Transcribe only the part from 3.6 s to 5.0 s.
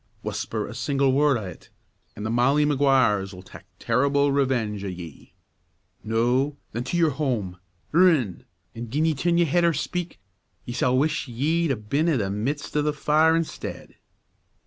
terrible revenge o'